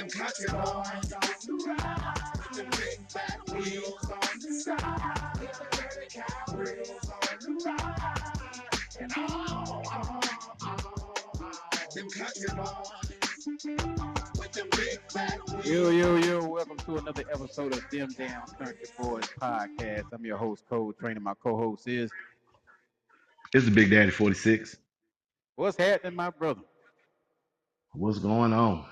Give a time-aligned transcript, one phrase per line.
[0.00, 1.02] Them country boys on
[1.44, 2.14] the ride.
[2.38, 5.38] With them big fat wheels on the side.
[5.38, 8.16] With the dirty cow wheels on the ride.
[8.98, 10.20] And all, all, all,
[10.64, 11.12] all.
[11.94, 12.80] Them country boys.
[14.38, 15.66] With them big fat wheels.
[15.66, 20.04] Yo, yo, yo, welcome to another episode of Them Damn Country Boys Podcast.
[20.14, 21.20] I'm your host, Cole Trainer.
[21.20, 22.10] My co-host is
[23.52, 24.78] This is Big Daddy 46.
[25.56, 26.62] What's happening, my brother?
[27.92, 28.86] What's going on?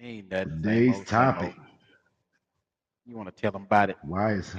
[0.00, 0.52] Ain't nothing.
[0.62, 1.54] Same Today's topic.
[1.56, 1.66] old.
[3.06, 3.96] You want to tell them about it?
[4.02, 4.54] Why is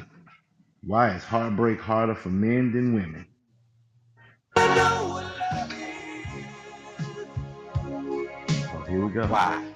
[0.83, 3.25] why is heartbreak harder for men than women?
[8.61, 9.27] Oh, here we go.
[9.27, 9.73] Why?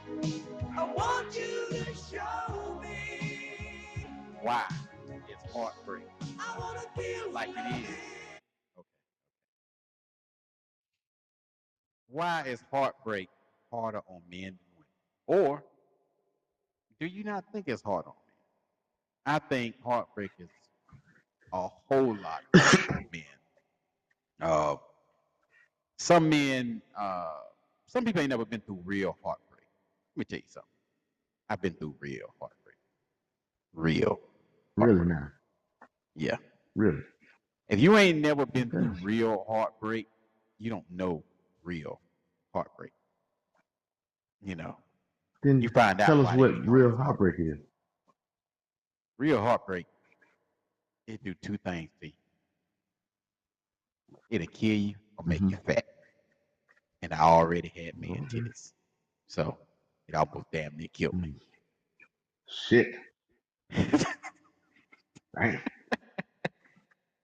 [0.78, 3.58] I want you to show me.
[4.42, 4.64] Why?
[5.30, 6.04] It's heartbreak.
[6.40, 7.90] I wanna feel Like it is.
[8.78, 8.88] Okay.
[12.08, 13.30] Why is heartbreak
[13.72, 14.73] harder on men than women?
[15.28, 15.64] Or
[17.00, 18.14] do you not think it's hard on
[19.26, 19.36] men?
[19.36, 20.50] I think heartbreak is
[21.54, 22.42] a whole lot
[22.90, 23.24] on men.
[24.42, 24.76] Uh,
[25.98, 27.32] some men, uh,
[27.88, 29.68] some people ain't never been through real heartbreak.
[30.16, 30.70] Let me tell you something.
[31.50, 32.76] I've been through real heartbreak.
[33.74, 34.20] Real.
[34.76, 35.30] Really now.
[36.16, 36.38] Yeah.
[36.76, 37.04] Really.
[37.70, 40.08] If you ain't never been through real heartbreak,
[40.60, 41.24] you don't know
[41.64, 42.00] real
[42.54, 42.92] heartbreak.
[44.42, 44.78] You know,
[45.44, 46.06] Then you find out.
[46.08, 47.58] tell us what real heartbreak is.
[49.18, 49.86] Real heartbreak,
[51.08, 52.14] it do two things to you.
[54.30, 55.52] It'll kill you or make Mhm.
[55.52, 55.86] you fat.
[57.02, 58.40] And I already had man Okay.
[58.40, 58.74] titties.
[59.28, 59.58] So
[60.08, 61.30] it almost damn near killed me.
[61.30, 61.42] Mm.
[62.48, 62.96] Shit.
[65.36, 65.62] Damn.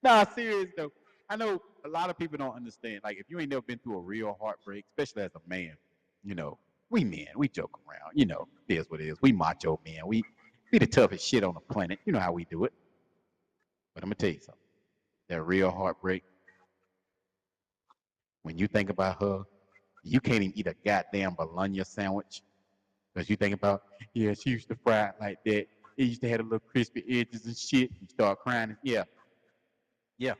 [0.01, 0.93] Nah, serious though.
[1.29, 3.01] I know a lot of people don't understand.
[3.03, 5.75] Like, if you ain't never been through a real heartbreak, especially as a man,
[6.23, 6.57] you know,
[6.89, 8.11] we men, we joke around.
[8.13, 9.17] You know, it is what it is.
[9.21, 10.01] We macho men.
[10.05, 10.23] We
[10.71, 11.99] be the toughest shit on the planet.
[12.05, 12.73] You know how we do it.
[13.93, 14.61] But I'm gonna tell you something.
[15.29, 16.23] That real heartbreak.
[18.43, 19.43] When you think about her,
[20.03, 22.41] you can't even eat a goddamn bologna sandwich
[23.13, 23.83] because you think about,
[24.13, 25.67] yeah, she used to fry it like that.
[25.97, 27.91] It used to have the little crispy edges and shit.
[27.99, 28.77] You start crying.
[28.83, 29.03] Yeah,
[30.17, 30.33] yeah.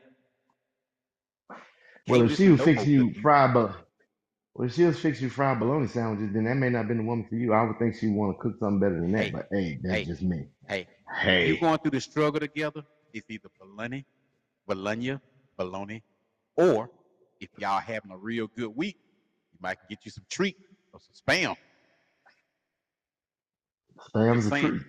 [2.08, 3.89] Well, if she was fixing you fried but
[4.54, 6.98] well, if she was fixing you fried bologna sandwiches, then that may not have been
[6.98, 7.54] the woman for you.
[7.54, 9.26] I would think she want to cook something better than that.
[9.26, 10.48] Hey, But hey, that's hey, just me.
[10.68, 10.88] hey.
[11.22, 11.48] If Hey.
[11.48, 12.84] you going through the struggle together,
[13.14, 14.06] it's either bologna,
[14.68, 15.18] bologna,
[15.58, 16.04] bologna,
[16.58, 16.90] or
[17.40, 18.98] if y'all having a real good week,
[19.54, 20.58] you might get you some treat
[20.94, 21.56] or some spam.
[24.00, 24.66] Spam Just is a saying.
[24.70, 24.82] treat.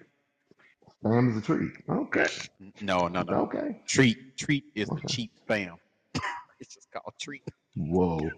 [1.05, 1.73] Spam is a treat.
[1.89, 2.27] Okay.
[2.61, 3.35] N- No, no, no.
[3.45, 3.83] Okay.
[3.87, 5.09] Treat, treat is the Okay.
[5.09, 5.77] cheap spam.
[6.61, 7.43] it's just called treat.
[7.77, 8.31] Whoa.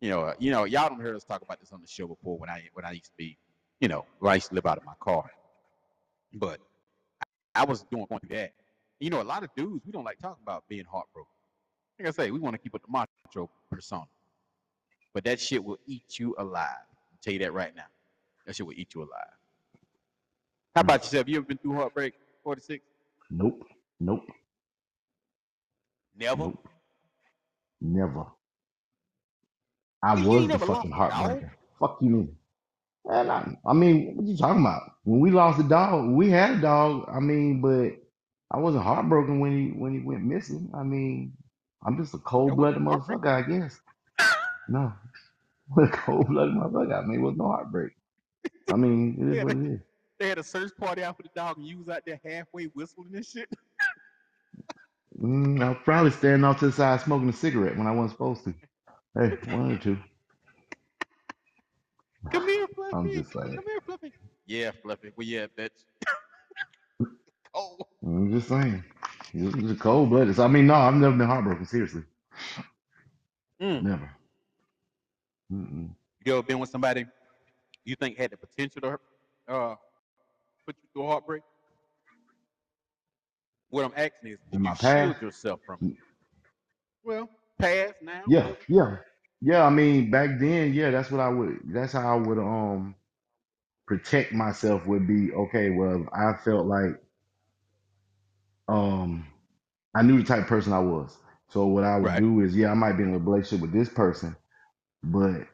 [0.00, 2.06] You know, uh, you know, y'all don't heard us talk about this on the show
[2.06, 3.36] before when I when I used to be,
[3.80, 5.28] you know, when I used to live out of my car.
[6.34, 6.60] But
[7.54, 8.52] I, I was doing going through that.
[9.00, 11.32] You know, a lot of dudes we don't like talking about being heartbroken.
[11.98, 14.06] Like I say, we want to keep it the macho persona.
[15.14, 16.68] But that shit will eat you alive.
[16.68, 17.86] I'll tell you that right now.
[18.46, 19.34] That shit will eat you alive.
[20.74, 21.28] How about yourself?
[21.28, 22.14] You ever been through heartbreak?
[22.44, 22.84] 46?
[23.30, 23.64] Nope.
[23.98, 24.26] Nope.
[26.16, 26.44] Never?
[26.44, 26.68] Nope.
[27.80, 28.26] Never.
[30.02, 31.38] I You, was ain't the never lost fucking a dog?
[31.38, 31.50] heartbreaker.
[31.80, 32.36] Fuck you mean?
[33.06, 34.82] And I, I mean, what you talking about?
[35.04, 37.08] When we lost a dog, we had a dog.
[37.12, 37.92] I mean, but
[38.50, 40.70] I wasn't heartbroken when he when he went missing.
[40.74, 41.34] I mean,
[41.86, 43.18] I'm just a That cold blooded wasn't heartbreak?
[43.18, 43.80] motherfucker, I guess.
[44.68, 44.92] No,
[45.78, 47.02] a cold blooded motherfucker.
[47.02, 47.92] I mean, it was no heartbreak.
[48.70, 49.80] I mean, it is Yeah, what they, it is.
[50.20, 52.66] they had a search party out for the dog and you was out there halfway
[52.66, 53.48] whistling and shit.
[55.20, 58.12] Mm, I was probably standing off to the side smoking a cigarette when I wasn't
[58.12, 58.54] supposed to.
[59.14, 59.98] Hey, one or two.
[62.32, 62.94] Come here, Fluffy.
[62.98, 63.56] I'm just saying.
[63.56, 64.12] Come here, Fluffy.
[64.46, 65.12] Yeah, Fluffy.
[65.14, 65.70] Where you at, bitch?
[67.54, 67.78] Oh.
[68.04, 68.84] I'm just saying.
[69.34, 70.36] It was a cold blooded.
[70.36, 71.66] So, I mean, no, I've never been heartbroken.
[71.66, 72.04] Seriously,
[73.62, 73.84] Mm.
[73.84, 74.10] never.
[75.52, 75.90] Mm-mm.
[76.24, 77.06] You ever been with somebody
[77.84, 78.98] you think had the potential to
[79.54, 79.76] uh,
[80.66, 81.42] put you through a heartbreak?
[83.70, 85.96] What I'm asking is, did In my you shield past, yourself from it?
[87.04, 88.24] Well, past now.
[88.26, 88.96] yeah, yeah,
[89.40, 89.64] yeah.
[89.64, 91.60] I mean, back then, yeah, that's what I would.
[91.66, 92.38] That's how I would.
[92.38, 92.94] Um,
[93.86, 95.70] protect myself would be okay.
[95.70, 97.02] Well, if I felt like
[98.68, 99.26] um
[99.94, 101.16] I knew the type of person I was.
[101.48, 102.16] So what I would Right.
[102.16, 104.36] do is, yeah, I might be in a relationship with this person,
[105.02, 105.46] but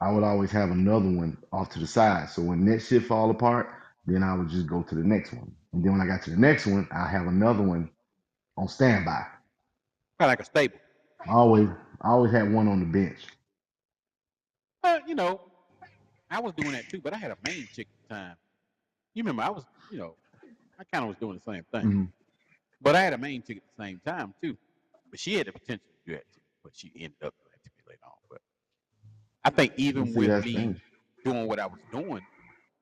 [0.00, 2.30] I would always have another one off to the side.
[2.30, 3.68] So when that shit fall apart,
[4.06, 5.54] then I would just go to the next one.
[5.72, 7.90] And then when I got to the next one, I have another one
[8.56, 9.26] on standby.
[10.18, 10.78] Kind of like a stable.
[11.26, 11.68] I always
[12.00, 13.26] I always had one on the bench.
[14.82, 15.40] Uh, you know,
[16.30, 18.36] I was doing that too, but I had a main chick at the time.
[19.14, 20.14] You remember, I was, you know,
[20.78, 21.84] I kind of was doing the same thing.
[21.84, 22.12] Mhm.
[22.80, 24.56] But I had a main chick at the same time too.
[25.10, 26.40] But she had the potential to do that too.
[26.62, 28.12] But she ended up doing that to me later on.
[28.30, 28.40] But
[29.44, 30.80] I think even with me thing.
[31.24, 32.22] doing what I was doing,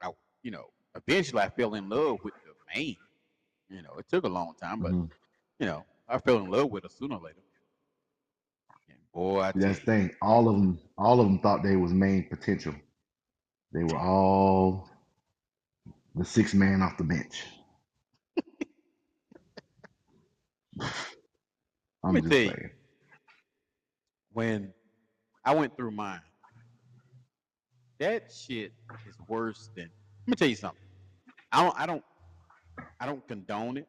[0.03, 0.11] I,
[0.43, 2.97] you know, eventually I fell in love with the main.
[3.71, 5.11] You know, it took a long time, but Mhm.
[5.59, 7.41] you know, I fell in love with her sooner or later.
[9.17, 10.11] Boy, I that's the thing.
[10.21, 12.75] All of them, all of them thought they was main potential.
[13.73, 14.91] They were all
[16.15, 17.47] the six man off the bench.
[22.05, 22.49] I'm me just tell you.
[22.51, 22.71] saying.
[24.35, 24.75] when
[25.47, 26.21] I went through mine,
[27.99, 28.73] that shit
[29.09, 29.91] is worse than.
[30.27, 30.81] Let me tell you something.
[31.53, 31.81] I don't.
[31.81, 32.05] I don't.
[33.01, 33.89] I don't condone it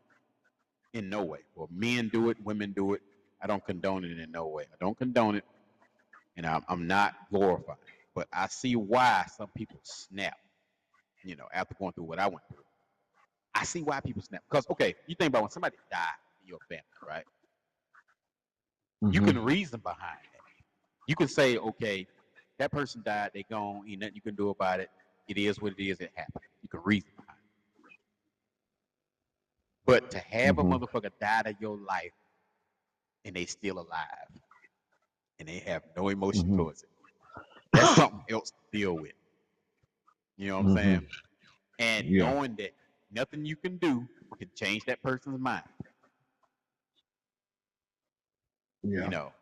[0.93, 1.39] in no way.
[1.55, 3.01] Well, men do it, women do it.
[3.41, 4.63] I don't condone it in no way.
[4.71, 5.45] I don't condone it,
[6.37, 7.77] and I'm, I'm not glorifying.
[7.81, 7.93] it.
[8.15, 10.37] But I see why some people snap.
[11.23, 12.63] You know, after going through what I went through,
[13.55, 14.43] I see why people snap.
[14.49, 16.07] Because okay, you think about when somebody died
[16.41, 17.25] in your family, right?
[19.11, 19.25] You Mhm.
[19.25, 20.41] can reason behind that.
[21.07, 22.07] You can say, okay,
[22.59, 24.89] that person died, they gone, ain't nothing you can do about it.
[25.27, 26.43] It is what it is, it happened.
[26.63, 27.49] You can reason behind it.
[29.85, 30.59] But to have Mhm.
[30.59, 32.11] a motherfucker die of your life
[33.27, 34.29] and they still alive
[35.39, 36.57] and they have no emotion Mhm.
[36.57, 36.89] towards it,
[37.73, 39.13] that's something else to deal with.
[40.37, 40.77] You know what I'm Mhm.
[40.77, 41.07] saying?
[41.79, 42.33] And Yeah.
[42.33, 42.71] knowing that
[43.11, 44.07] nothing you can do
[44.39, 45.63] can change that person's mind.
[48.83, 49.03] Yeah.
[49.03, 49.33] You know,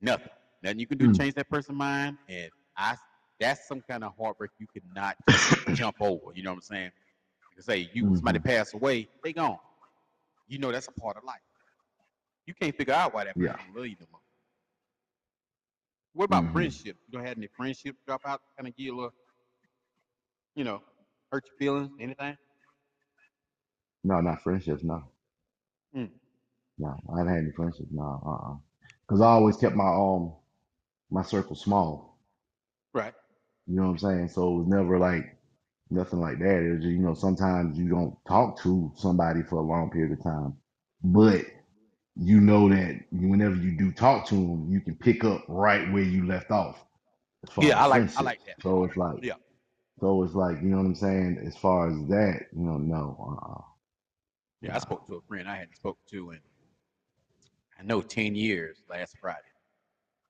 [0.00, 0.30] nothing.
[0.62, 1.18] Nothing you can do to Mm.
[1.18, 2.18] change that person's mind.
[2.28, 2.96] And I,
[3.40, 5.16] that's some kind of heartbreak you could not
[5.74, 6.32] jump over.
[6.34, 6.92] You know what I'm saying?
[7.56, 8.44] You say you somebody Mhm.
[8.44, 9.58] pass away, they gone.
[10.48, 11.40] You know that's a part of life.
[12.50, 13.56] You can't figure out why that person Yeah.
[13.74, 14.20] love you no more.
[16.14, 16.52] What about Mhm.
[16.52, 16.96] friendship?
[17.06, 19.14] You don't have any friendship drop out, kind of give you a little,
[20.56, 20.82] you know,
[21.30, 22.36] hurt your feelings, anything?
[24.04, 24.82] No, not friendships.
[24.84, 25.04] No,
[25.94, 26.10] Mm.
[26.78, 27.88] no, I haven't had any friendships.
[27.92, 28.56] No, uh, uh
[29.06, 30.34] because I always kept my um
[31.10, 32.18] my circle small.
[32.92, 33.14] Right.
[33.66, 34.28] You know what I'm saying?
[34.28, 35.36] So it was never like
[35.90, 36.62] nothing like that.
[36.62, 40.12] It was just, you know, sometimes you don't talk to somebody for a long period
[40.18, 40.56] of time,
[41.02, 41.44] but
[42.20, 46.04] you know that whenever you do talk to them, you can pick up right where
[46.04, 46.84] you left off
[47.60, 48.56] Yeah, I like I like that.
[48.62, 49.34] So it's like, Yeah.
[50.00, 51.42] so it's like, you know what I'm saying?
[51.46, 53.62] As far as that, you know, no, uh,
[54.62, 56.40] Yeah, I spoke to a friend I hadn't spoken to in
[57.78, 59.40] I know ten years last Friday.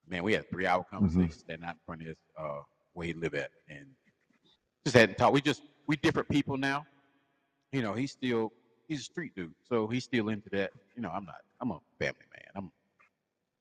[0.08, 2.60] Man, we had a three hour hmm conversation standing out in front of his uh
[2.94, 3.86] where he live at and
[4.84, 5.34] just hadn't talked.
[5.34, 6.86] We just we different people now.
[7.72, 8.52] You know, he's still
[8.90, 10.72] he's a street dude, so he's still into that.
[10.96, 11.36] You know, I'm not.
[11.60, 12.50] I'm a family man.
[12.56, 12.72] I'm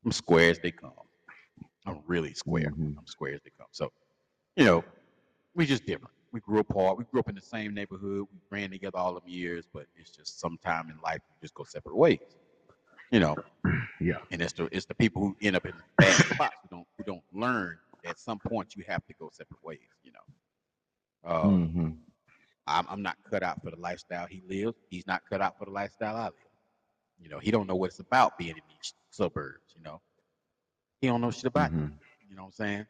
[0.05, 0.91] I'm square as they come.
[1.85, 2.71] I'm really square.
[2.75, 3.67] hmm I'm square as they come.
[3.71, 3.91] So,
[4.57, 4.83] you know,
[5.55, 6.13] we just different.
[6.31, 6.97] We grew apart.
[6.97, 8.27] We grew up in the same neighborhood.
[8.31, 11.63] We ran together all them years, but it's just sometime in life we just go
[11.63, 12.19] separate ways.
[13.11, 13.37] You know,
[14.01, 14.19] Yeah.
[14.31, 17.03] and it's the it's the people who end up in bad spots who don't who
[17.03, 19.79] don't learn at some point you have to go separate ways.
[20.03, 21.89] You know, um, hmm
[22.69, 24.77] I'm I'm not cut out for the lifestyle he lives.
[24.89, 26.33] He's not cut out for the lifestyle I live.
[27.19, 29.75] You know, he don't know what it's about being in these suburbs.
[29.75, 30.01] You know,
[31.01, 31.89] he don't know shit about hmm it.
[32.29, 32.85] You know what I'm saying?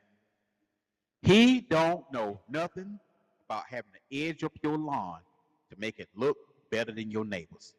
[1.23, 2.99] He don't know nothing
[3.47, 5.19] about having to edge up your lawn
[5.71, 6.37] to make it look
[6.71, 7.73] better than your neighbors.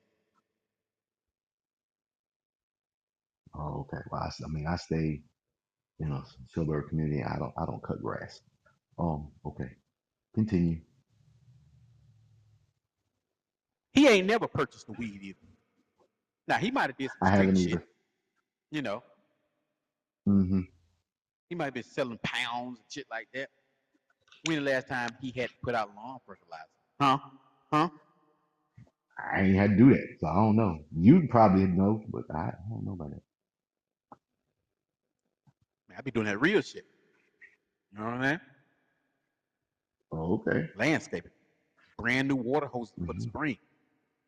[3.54, 4.02] Oh, okay.
[4.10, 5.22] Well, I mean, I stay
[6.00, 6.22] in a
[6.54, 7.22] suburb community.
[7.24, 8.40] I don't, I don't cut grass.
[8.98, 9.70] Um, okay.
[10.34, 10.80] Continue.
[13.92, 15.38] He ain't never purchased the weed either.
[16.48, 17.80] Now he might have did I some street haven't shit.
[17.80, 17.84] either.
[18.70, 19.02] You know,
[20.26, 20.60] hmm
[21.48, 23.48] he might have been selling pounds and shit like that.
[24.44, 26.64] When the last time he had to put out lawn fertilizer?
[27.00, 27.18] Huh?
[27.72, 27.88] Huh?
[29.18, 30.78] I ain't had to do that, so I don't know.
[30.96, 33.22] You probably know, but I, I don't know about that.
[35.88, 36.84] Man, I be doing that real shit.
[37.92, 38.40] You know what I mean?
[40.12, 40.66] Oh, okay.
[40.76, 41.32] Landscaping.
[41.98, 43.58] Brand new water hoses for the hmm spring.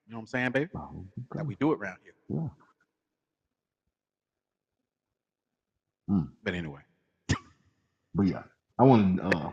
[0.06, 0.70] You know what I'm saying, baby?
[0.74, 2.14] Oh, That we do it around here.
[2.28, 2.48] Yeah.
[6.10, 6.28] Mm.
[6.42, 6.80] But anyway.
[8.14, 8.42] But yeah,
[8.78, 9.50] I want to uh,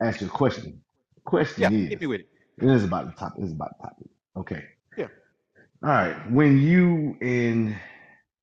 [0.00, 0.82] ask you a question.
[1.24, 2.28] Question Yeah, hit is, me with it.
[2.60, 3.42] it is about the topic.
[3.44, 4.08] It's about the topic.
[4.36, 4.64] Okay.
[4.96, 5.08] Yeah.
[5.82, 6.30] All right.
[6.32, 7.76] When you in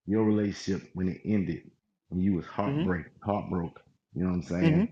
[0.05, 1.71] your relationship when it ended,
[2.09, 2.85] when you was Mm-hmm.
[2.85, 3.83] heartbreak, heartbroken,
[4.15, 4.83] you know what I'm Mm-hmm.
[4.83, 4.89] saying?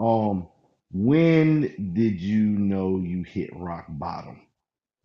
[0.00, 0.48] Um,
[0.92, 4.40] when did you know you hit rock bottom?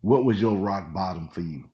[0.02, 1.64] What was your rock bottom for you?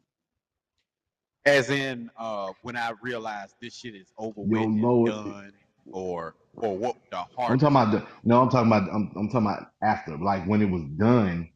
[1.47, 5.53] As in, uh, when I realized this shit is over with Your and done,
[5.93, 8.07] or or what the I'm talking about the.
[8.25, 8.89] No, I'm talking about.
[8.93, 11.51] I'm, I'm talking about after, like when it was done,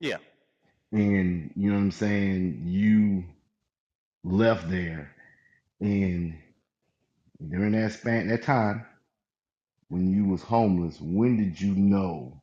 [0.00, 0.18] Yeah.
[0.92, 2.62] and you know what I'm saying.
[2.66, 3.24] You
[4.24, 5.12] left there,
[5.80, 6.36] and
[7.50, 8.86] during that span, that time
[9.88, 12.42] when you was homeless, when did you know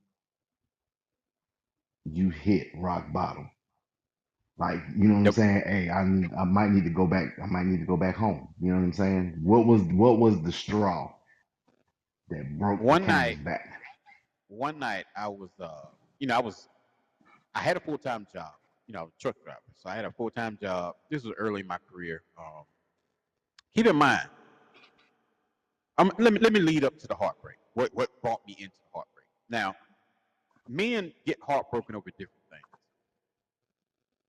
[2.06, 3.51] you hit rock bottom?
[4.62, 5.63] Like, you know what I'm saying?
[5.68, 6.01] Hey, I
[6.41, 7.39] I might need to go back.
[7.44, 8.50] I might need to go back home.
[8.62, 9.41] You know what I'm saying?
[9.44, 11.12] What was what was the straw
[12.30, 13.62] that broke One night, back?
[14.50, 15.88] one night I was, uh,
[16.20, 16.70] you know, I was,
[17.56, 18.53] I had a full time job,
[18.88, 19.62] you know, truck driver.
[19.77, 20.96] So I had a full time job.
[21.12, 22.24] This was early in my career.
[22.39, 22.65] Um,
[23.75, 24.30] keep in mind,
[26.00, 27.58] um, let me let me lead up to the heartbreak.
[27.75, 29.27] What what brought me into the heartbreak?
[29.50, 29.75] Now,
[30.70, 32.40] men get heartbroken over different.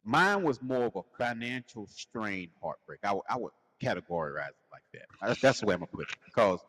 [0.05, 3.01] Mine was more of a financial strain heartbreak.
[3.05, 5.07] I would I would categorize it like that.
[5.21, 6.17] That's, that's the way I'm gonna put it.
[6.25, 6.61] Because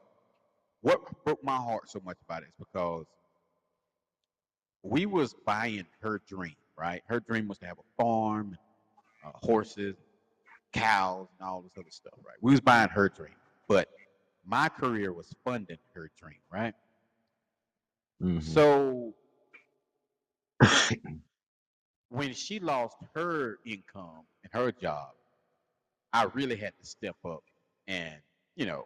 [0.81, 3.05] what broke my heart so much about it is because
[4.83, 7.01] we was buying her dream, right?
[7.07, 8.57] Her dream was to have a farm,
[9.25, 9.95] uh, horses,
[10.73, 12.35] cows, and all this other stuff, right?
[12.41, 13.35] We was buying her dream,
[13.67, 13.87] but
[14.45, 16.73] my career was funding her dream, right?
[18.21, 18.41] Mhm.
[18.43, 19.13] So
[22.13, 25.09] when she lost her income and her job,
[26.13, 27.43] I really had to step up
[27.87, 28.13] and,
[28.55, 28.85] you know,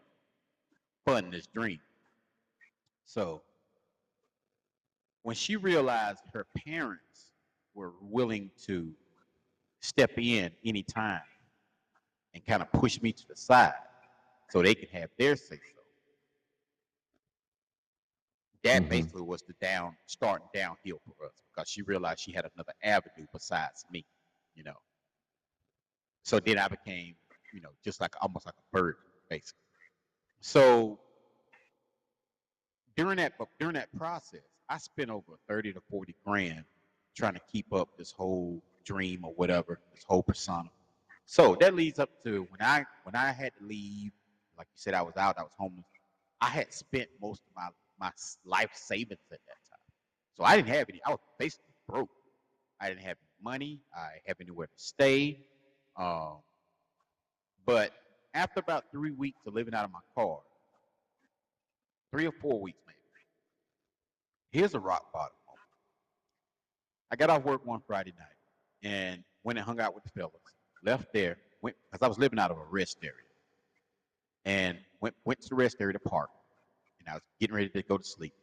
[1.06, 1.82] fund this dream.
[3.06, 3.42] So
[5.24, 7.32] when she realized her parents
[7.76, 8.94] were willing to
[9.82, 11.20] step in anytime
[12.34, 13.74] and kind of push me to the side
[14.50, 15.60] so they could have their say.
[18.68, 18.90] That Mhm.
[18.90, 23.26] basically was the down starting downhill for us because she realized she had another avenue
[23.32, 24.06] besides me,
[24.56, 24.76] you know.
[26.24, 27.16] So then I became,
[27.54, 28.98] you know, just like almost like a bird,
[29.30, 29.62] basically.
[30.42, 31.00] So
[32.98, 36.66] during that during that process, I spent over 30 to 40 grand
[37.16, 40.70] trying to keep up this whole dream or whatever, this whole persona.
[41.26, 44.12] So that leads up to when I when I had to leave,
[44.58, 45.86] like you said, I was out, I was homeless.
[46.42, 47.70] I had spent most of my
[48.00, 48.12] my
[48.46, 49.80] life savings at that time.
[50.36, 51.02] So I didn't have any.
[51.06, 52.10] I was basically broke.
[52.80, 53.80] I didn't have money.
[53.96, 55.40] I have anywhere to stay.
[55.98, 56.38] Um,
[57.66, 57.92] but
[58.34, 60.40] after about three weeks of living out of my car,
[62.12, 62.98] three or four weeks maybe,
[64.52, 65.62] here's a rock bottom moment.
[67.12, 70.34] I got off work one Friday night and went and hung out with the fellas.
[70.84, 73.16] Left there, went because I was living out of a rest area,
[74.46, 76.30] and went went to the rest area to park.
[77.08, 78.34] And I was getting ready to go to sleep.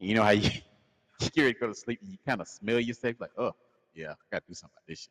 [0.00, 0.50] And you know how you,
[1.20, 3.52] you get ready to go to sleep and you kind of smell yourself like, oh
[3.94, 5.10] yeah, I gotta do something about this shit.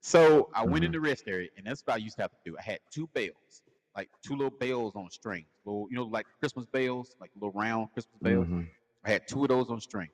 [0.00, 0.94] So I went in Mhm.
[0.94, 2.56] the rest area, and that's what I used to have to do.
[2.56, 3.62] I had two bells,
[3.96, 7.92] like two little bells on strings, little you know like Christmas bells, like little round
[7.92, 8.46] Christmas bells.
[8.46, 8.68] Mhm.
[9.04, 10.10] I had two of those on string.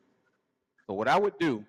[0.87, 1.67] So what I would do,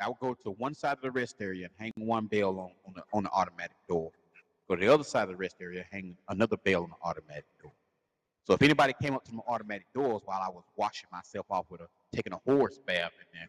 [0.00, 2.72] I would go to one side of the rest area and hang one bell on,
[2.86, 4.10] on the on the automatic door.
[4.68, 7.46] Go to the other side of the rest area, hang another bell on the automatic
[7.62, 7.72] door.
[8.44, 11.66] So if anybody came up to my automatic doors while I was washing myself off
[11.70, 13.48] with a taking a horse bath in there,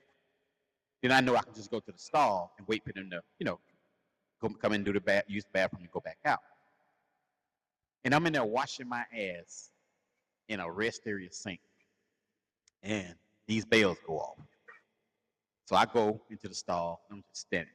[1.01, 3.21] then I know I can just go to the stall and wait for them to,
[3.39, 3.59] you know,
[4.41, 6.39] go come in and do the bath, use the bathroom and go back out.
[8.05, 9.71] And I'm in there washing my ass
[10.47, 11.59] in a rest area sink.
[12.83, 13.15] And
[13.47, 14.37] these bells go off.
[15.65, 17.01] So I go into the stall.
[17.09, 17.73] I'm just standing.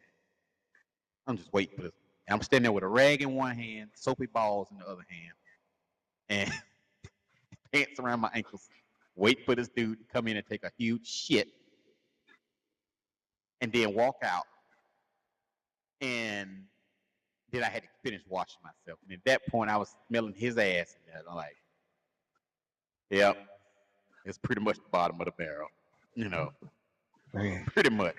[1.26, 1.92] I'm just waiting for this.
[2.30, 5.32] I'm standing there with a rag in one hand, soapy balls in the other hand,
[6.28, 6.52] and
[7.72, 8.68] pants around my ankles,
[9.16, 11.48] wait for this dude to come in and take a huge shit,
[13.60, 14.44] and then walk out.
[16.00, 16.64] And
[17.50, 18.98] then I had to finish washing myself.
[19.08, 21.56] And at that point, I was smelling his ass, and I'm like,
[23.10, 23.36] "Yep,
[24.24, 25.68] it's pretty much the bottom of the barrel."
[26.14, 26.52] You know,
[27.34, 28.16] Damn, pretty much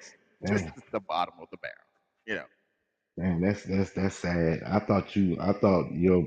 [0.48, 1.76] just the bottom of the barrel.
[2.26, 2.46] You know.
[3.18, 3.42] damn.
[3.42, 4.62] That's that's that's sad.
[4.66, 5.38] I thought you.
[5.40, 6.26] I thought your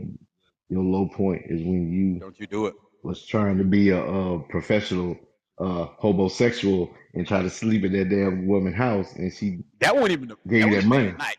[0.68, 2.74] your low point is when you Don't you do it.
[3.02, 5.16] Was trying to be a, a professional
[5.59, 10.12] uh homosexual and try to sleep in that damn woman house, and she That wasn't
[10.12, 11.12] even the, gave that you that money.
[11.12, 11.37] night.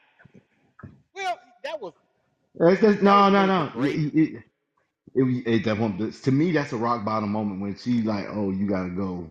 [1.16, 1.94] Well, that was
[2.56, 3.82] That's, that's, no, no, no.
[3.84, 4.44] It, it,
[5.16, 8.52] it, it, that one, to me, that's a rock bottom moment when she's like, oh,
[8.52, 9.30] you gotta go.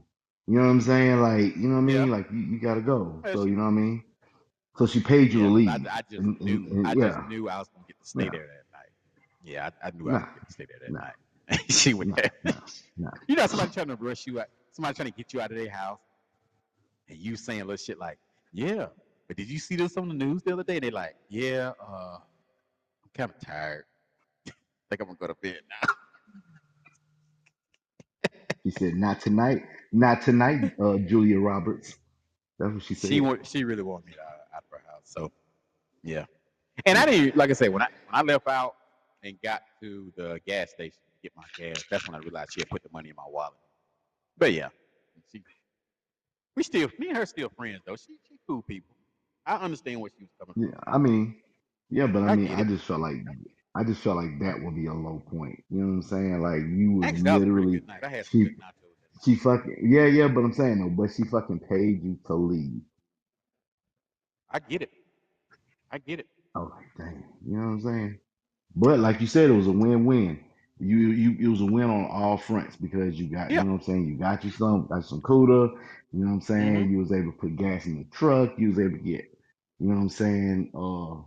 [0.49, 1.21] You know what I'm saying?
[1.21, 2.01] Like, you know what I Yeah.
[2.01, 2.11] mean?
[2.11, 3.23] Like, you, you gotta go.
[3.33, 4.05] So you know what I mean?
[4.77, 5.69] So she paid you Yeah, to leave.
[5.69, 6.71] I, I just And- and- knew.
[6.79, 7.09] and- I yeah.
[7.17, 8.31] just knew I was gonna get to stay Yeah.
[8.33, 8.91] there that night.
[9.45, 11.15] Yeah, I, I knew I was gonna get to stay there that nah, night.
[11.69, 12.31] she nah, there.
[12.45, 12.53] nah,
[12.97, 13.11] nah.
[13.27, 14.47] You know, somebody trying to rush you out.
[14.73, 16.01] Somebody trying to get you out of their house,
[17.09, 18.19] and you saying little shit like,
[18.53, 18.87] "Yeah,
[19.29, 22.19] but did you see this on the news the other day?" they're like, "Yeah, uh,
[22.19, 23.85] I'm kind of tired.
[24.49, 24.53] I
[24.91, 25.95] think I'm gonna go to bed now."
[28.65, 31.99] She said, "Not tonight, not tonight, uh, Julia Roberts."
[32.59, 33.11] That's what she said.
[33.11, 35.03] She want, she really wanted me to, uh, out of her house.
[35.05, 35.33] So,
[36.05, 36.27] yeah.
[36.87, 38.77] And I didn't like I said when I when I left out
[39.23, 41.85] and got to the gas station get my gas.
[41.91, 43.55] That's when I realized she had put the money in my wallet.
[44.39, 44.71] But yeah,
[45.33, 45.43] she,
[46.57, 47.97] we still me and her still friends though.
[47.97, 48.97] She she cool people.
[49.47, 50.71] I understand what she was coming from.
[50.71, 51.37] yeah, I mean,
[51.91, 52.69] yeah, but I, I mean, get I it.
[52.69, 53.17] just felt like,
[53.75, 55.63] I just felt like that would be a low point.
[55.71, 56.43] You know what I'm saying?
[56.43, 58.05] Like you would Actually, that was a pretty literally, good night.
[58.05, 58.97] I had some she, good nachos.
[59.01, 59.25] that night.
[59.25, 60.29] she fucking, yeah, yeah.
[60.29, 62.83] But I'm saying though, but she fucking paid you to leave.
[64.51, 64.91] I get it.
[65.91, 66.27] I get it.
[66.55, 68.19] I was like, dang, you know what I'm saying?
[68.77, 70.41] But like you said, it was a win-win.
[70.81, 73.81] You you it was a win on all fronts because you got, you know what
[73.83, 75.71] I'm saying, you got you some got some CUDA,
[76.13, 76.89] you know what I'm saying?
[76.89, 76.91] Mhm.
[76.91, 79.25] You was able to put gas in the truck, you was able to get,
[79.81, 81.23] you know what I'm saying, uh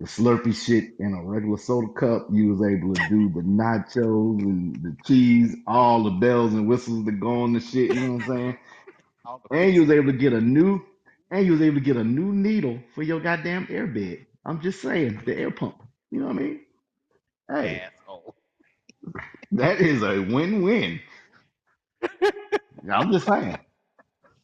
[0.00, 4.42] the Slurpee shit in a regular soda cup, you was able to do the nachos
[4.42, 8.14] and the cheese, all the bells and whistles that go on the shit, you know
[8.14, 8.58] what I'm saying?
[9.50, 10.82] And you was able to get a new
[11.30, 14.26] and you was able to get a new needle for your goddamn air bed.
[14.46, 15.82] I'm just saying, the air pump.
[16.10, 16.60] You know what I mean?
[17.50, 17.82] Hey.
[19.52, 21.00] That is a win-win.
[22.92, 23.58] I'm just saying.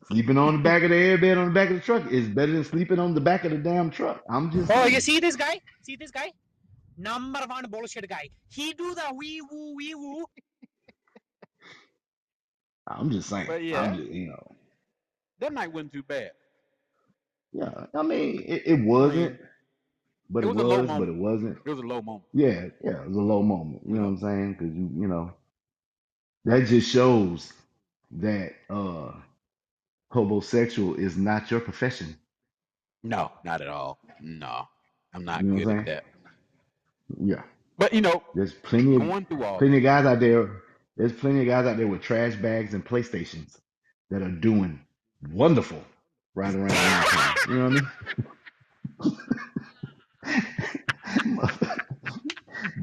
[0.08, 2.52] Sleeping on the back of the airbed on the back of the truck is better
[2.52, 4.22] than sleeping on the back of the damn truck.
[4.30, 4.94] I'm just Oh, saying.
[4.94, 5.60] you see this guy?
[5.82, 6.32] See this guy?
[6.96, 8.30] Number one bullshit guy.
[8.48, 10.26] He do the wee woo wee woo.
[12.88, 13.48] I'm just saying.
[13.48, 14.56] But yeah, I'm just, you know.
[15.40, 16.32] that night wasn't too bad.
[17.52, 17.86] Yeah.
[17.94, 19.40] I mean, it, it I mean, wasn't,
[20.30, 21.58] but it it was a low was, but it wasn't.
[21.66, 22.24] It was a low moment.
[22.34, 23.82] Yeah, yeah, it was a low moment.
[23.86, 24.08] You know what.
[24.08, 24.52] I'm saying?
[24.54, 25.32] Because you, you know,
[26.46, 27.52] that just shows
[28.12, 29.12] that uh
[30.10, 32.16] homosexual is not your profession.
[33.04, 33.98] No, not at all.
[34.20, 34.68] No,
[35.14, 36.04] I'm not You know good at that.
[37.20, 37.42] Yeah.
[37.78, 40.62] But you know, There's plenty of going through all plenty of guys out there.
[40.96, 43.58] There's plenty of guys out there with trash bags and PlayStations
[44.10, 44.80] that are doing
[45.30, 45.82] wonderful
[46.34, 47.06] right around.
[47.48, 47.88] You know what I mean?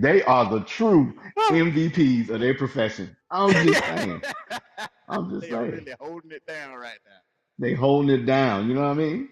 [0.01, 1.13] They are the true
[1.49, 3.15] MVPs of their profession.
[3.31, 4.23] I'm just saying.
[5.09, 5.71] I'm just they saying.
[5.71, 7.21] really holding it down right now.
[7.59, 8.67] They holding it down.
[8.67, 9.29] You know what I mean?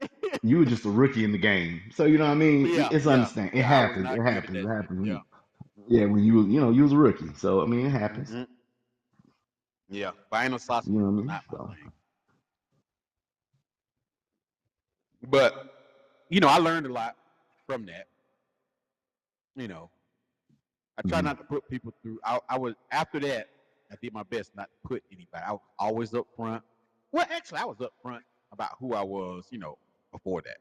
[0.42, 2.66] You were just a rookie in the game, so you know what I mean.
[2.66, 3.50] Yeah, It's yeah, understand.
[3.54, 3.78] It yeah.
[3.78, 4.06] I was happens.
[4.12, 4.64] It happens.
[4.64, 5.06] It happens.
[5.06, 5.20] Yeah.
[5.88, 8.30] Yeah, when you you know, you was a rookie, so I mean, it happens.
[8.30, 8.44] hmm
[9.88, 10.12] Yeah.
[10.32, 11.40] Vinyl sausage You know what I mean?
[11.50, 11.70] So.
[15.28, 15.74] But
[16.30, 17.16] you know, I learned a lot
[17.66, 18.08] from that.
[19.56, 19.90] You know,
[20.98, 21.24] I try mhm.
[21.24, 22.20] not to put people through.
[22.24, 23.48] I, I was after that.
[23.92, 25.44] I did my best not to put anybody.
[25.46, 26.62] I was always up front.
[27.12, 29.46] Well, actually, I was up front about who I was.
[29.50, 29.78] You know,
[30.12, 30.58] before that.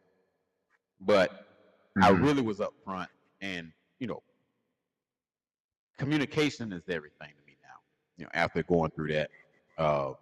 [1.01, 1.47] But
[2.01, 2.23] I Mhm.
[2.23, 3.09] really was up front,
[3.41, 4.23] and you know,
[5.97, 7.77] communication is everything to me now.
[8.17, 9.31] You know, after going through that.
[9.77, 10.13] Uh,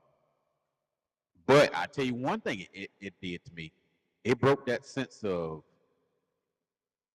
[1.46, 3.72] but I tell you one thing, it, it did to me.
[4.24, 5.64] It broke that sense of,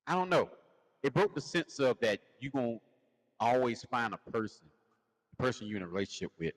[0.06, 0.50] I don't know.
[1.02, 2.78] It broke the sense of that you're gonna
[3.40, 4.66] always find a person,
[5.30, 6.54] the person you're in a relationship with.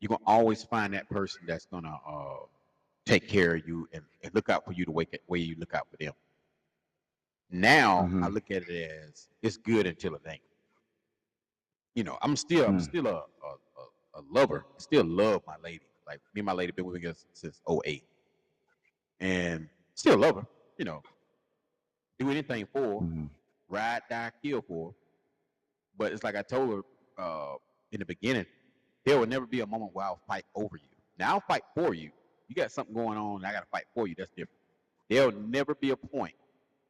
[0.00, 2.46] You're gonna always find that person that's gonna uh,
[3.06, 5.74] take care of you and, and look out for you the way way you look
[5.74, 6.12] out for them.
[7.50, 8.34] Now I Mhm.
[8.34, 10.42] look at it as it's good until it ain't.
[11.94, 12.82] You know, I'm still I'm Mm.
[12.84, 13.56] still a a,
[14.14, 14.66] a, lover.
[14.76, 15.86] I still love my lady.
[16.06, 18.04] Like me and my lady been with me since 08.
[19.20, 20.46] And still love her,
[20.78, 21.02] you know.
[22.18, 23.30] Do anything for her, Mhm.
[23.68, 24.94] Ride, die, kill for.
[25.96, 27.54] But it's like I told her uh,
[27.92, 28.46] in the beginning,
[29.04, 30.88] there will never be a moment where I'll fight over you.
[31.18, 32.10] Now I'll fight for you.
[32.48, 34.14] You got something going on, and I got to fight for you.
[34.16, 34.58] That's different.
[35.10, 36.34] There'll never be a point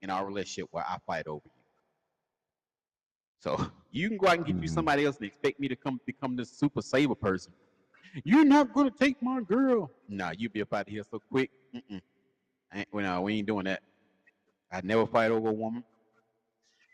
[0.02, 1.50] in our relationship where I fight over you.
[3.40, 4.74] So you can go out and get you Mhm.
[4.74, 7.52] somebody else and expect me to come become this super saver person.
[8.24, 9.90] You're not gonna take my girl.
[10.08, 11.50] Nah, you be up out of here so quick.
[11.74, 12.00] Mm-mm.
[12.74, 13.82] Ain't, well, no, we ain't doing that.
[14.72, 15.84] I never fight over a woman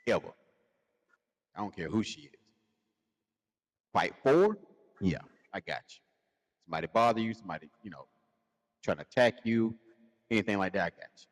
[0.07, 0.33] ever.
[1.57, 2.31] I don't care who she is.
[3.93, 4.59] Fight for?
[5.01, 5.19] Yeah,
[5.53, 6.01] I got you.
[6.67, 8.07] Somebody bother you, somebody, you know,
[8.83, 9.75] trying to attack you,
[10.31, 11.27] anything like that, I got you.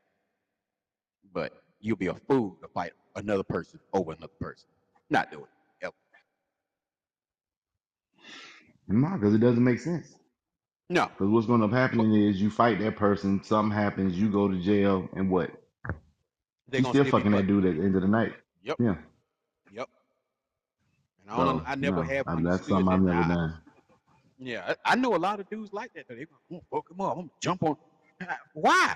[1.33, 4.69] But you'll be a fool to fight another person over another person.
[5.11, 5.87] Not doing it.
[5.87, 5.95] Ever.
[8.89, 10.15] No, because it doesn't make sense.
[10.91, 14.19] No, Because what's going to end up happening is you fight that person, something happens,
[14.19, 15.51] you go to jail, and what?
[16.69, 17.47] they're You gonna still still be fucking that fucking.
[17.47, 18.35] dude at the end of the night.
[18.63, 18.97] Yep, Yeah.
[19.73, 19.89] yep.
[21.21, 21.63] And I don't.
[21.63, 23.61] So I never no, have that's something I've never done.
[24.39, 26.07] yeah, I, I know a lot of dudes like that.
[26.09, 26.17] Though.
[26.17, 27.13] They "Mm, fuck him up.
[27.13, 27.77] I'm gonna jump on.
[28.55, 28.95] Why?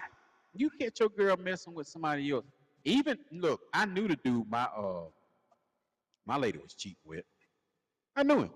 [0.55, 2.45] You catch your girl messing with somebody else.
[2.85, 4.49] Even look, I knew the dude.
[4.51, 5.07] My uh,
[6.27, 7.25] my lady was cheap with.
[8.17, 8.51] I knew him.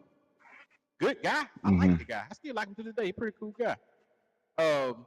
[1.01, 1.45] Good guy.
[1.65, 2.25] I like hmm the guy.
[2.31, 3.13] I still like him to this day.
[3.13, 3.77] Pretty cool guy.
[4.59, 5.07] Um,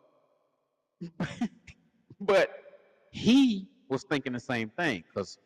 [2.21, 2.49] but
[3.11, 5.37] he was thinking the same thing because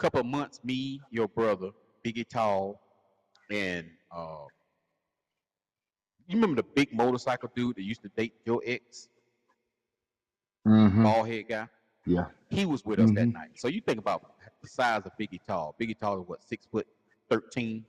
[0.00, 1.70] couple of months, me, your brother,
[2.04, 2.80] Biggie Tall,
[3.50, 4.46] and uh,
[6.26, 9.08] you remember the big motorcycle dude that used to date your ex,
[10.64, 11.68] hmm bald head guy?
[12.06, 12.26] Yeah.
[12.48, 13.50] He was with us that hmm night.
[13.54, 14.22] So you think about
[14.62, 15.74] the size of Biggie Tall.
[15.80, 16.86] Biggie Tall is what, six foot
[17.30, 17.84] thirteen?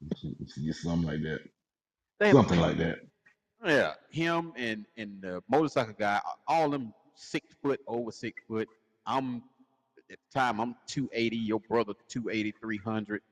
[0.72, 1.40] Something like that.
[2.18, 2.98] They Something like that.
[3.64, 8.68] Yeah, him and and the motorcycle guy, all them six foot over six foot.
[9.06, 9.42] I'm
[10.12, 13.22] at the time I'm 280, your brother 280, 300,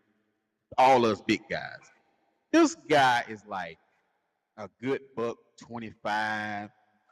[0.78, 1.78] all us big guys.
[2.52, 3.78] This guy is like
[4.56, 6.70] a good buck 25,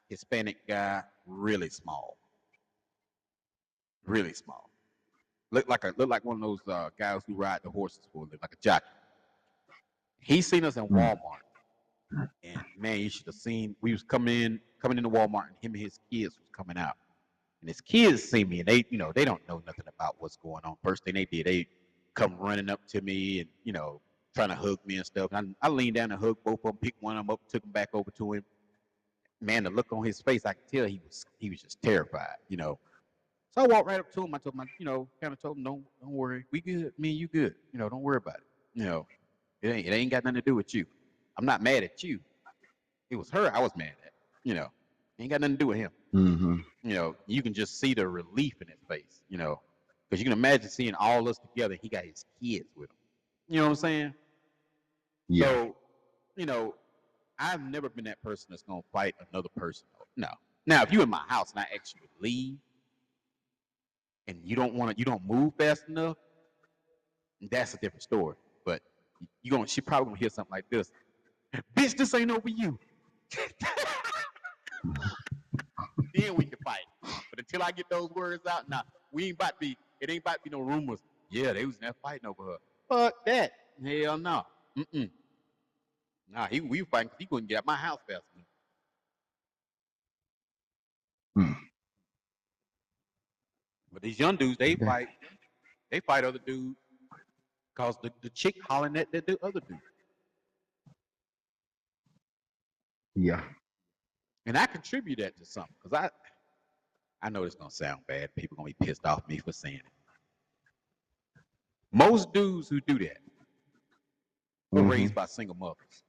[0.08, 2.16] Hispanic guy, really small,
[4.06, 4.70] really small.
[5.50, 8.22] Look like a look like one of those uh, guys who ride the horses for
[8.22, 8.86] a living, like a jockey.
[10.20, 10.90] He seen us in Mm.
[10.90, 12.28] Walmart.
[12.42, 13.76] And man, you should have seen.
[13.80, 16.96] We was coming in, coming into Walmart, and him and his kids was coming out.
[17.60, 20.36] And his kids see me, and they, you know, they don't know nothing about what's
[20.36, 20.76] going on.
[20.82, 21.66] First thing they did, they
[22.14, 24.00] come running up to me and, you know,
[24.34, 25.30] trying to hug me and stuff.
[25.32, 27.40] And I, I leaned down and hugged both of them, picked one of them up,
[27.48, 28.44] took them back over to him.
[29.40, 32.36] Man, the look on his face, I could tell he was he was just terrified,
[32.48, 32.78] you know.
[33.52, 34.34] So I walked right up to him.
[34.34, 36.92] I told him, you know, kind of told him, don't don't worry, we good.
[36.98, 37.54] Me and you good.
[37.72, 38.46] You know, don't worry about it.
[38.74, 39.06] You know,
[39.62, 40.86] it ain't it ain't got nothing to do with you.
[41.36, 42.18] I'm not mad at you.
[43.10, 44.12] It was her I was mad at.
[44.42, 44.68] You know,
[45.20, 45.90] ain't got nothing to do with him.
[46.12, 49.22] Hmm You know, you can just see the relief in his face.
[49.28, 49.60] You know,
[50.08, 51.76] because you can imagine seeing all us together.
[51.80, 52.96] He got his kids with him.
[53.48, 54.14] You know what I'm saying?
[55.28, 55.46] Yeah.
[55.46, 55.76] So,
[56.36, 56.74] you know,
[57.38, 59.86] I've never been that person that's gonna fight another person.
[60.16, 60.28] No.
[60.66, 62.58] Now, if you in my house and I ask you to leave,
[64.28, 66.16] and you don't want to, you don't move fast enough,
[67.50, 68.36] that's a different story.
[68.64, 68.82] But
[69.42, 70.90] you gonna, she probably gonna hear something like this.
[71.76, 72.78] Bitch, this ain't over you.
[76.14, 76.78] then we can fight.
[77.02, 79.76] But until I get those words out, nah, we ain't about to be.
[80.00, 81.00] It ain't about to be no rumors.
[81.30, 82.56] Yeah, they was in there fighting over her.
[82.88, 83.52] Fuck that.
[83.84, 84.44] Hell no.
[84.76, 85.10] Mm-mm.
[86.30, 88.22] Nah, he we fighting cause he couldn't get out my house fast
[91.36, 91.48] enough.
[91.48, 91.52] Hmm.
[93.92, 95.08] But these young dudes, they fight.
[95.90, 96.76] They fight other dudes
[97.74, 99.78] cause the, the chick hollering at the, the other dude.
[103.14, 103.42] Yeah.
[104.46, 106.10] And I contribute that to something because I
[107.22, 108.34] I know it's gonna sound bad.
[108.34, 111.42] People gonna be pissed off me for saying it.
[111.92, 113.18] Most dudes who do that
[114.70, 114.90] were Mhm.
[114.90, 116.04] raised by single mothers.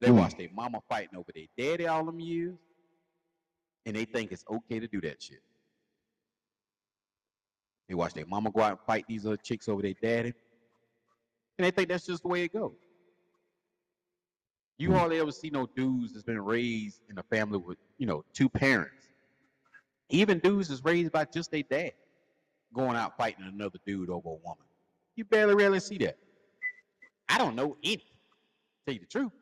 [0.00, 0.18] They Mm.
[0.18, 2.58] watch their mama fighting over their daddy all them years,
[3.84, 5.42] and they think it's okay to do that shit.
[7.88, 10.34] They watch their mama go out and fight these other chicks over their daddy,
[11.58, 12.78] and they think that's just the way it goes.
[14.78, 14.94] You Mm.
[14.98, 18.48] hardly ever see no dudes that's been raised in a family with, you know, two
[18.48, 19.03] parents.
[20.10, 21.92] Even dudes is raised by just their dad
[22.74, 24.64] going out fighting another dude over a woman.
[25.16, 26.16] You barely, rarely see that.
[27.28, 28.04] I don't know any.
[28.84, 29.32] Tell you the truth.